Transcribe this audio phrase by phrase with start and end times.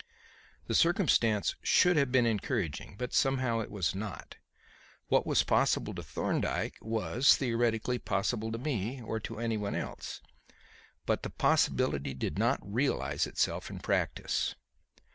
[0.65, 2.95] The circumstance should have been encouraging.
[2.97, 4.35] But somehow it was not.
[5.09, 10.19] What was possible to Thorndyke was, theoretically, possible to me or to anyone else.
[11.05, 14.55] But the possibility did not realize itself in practice.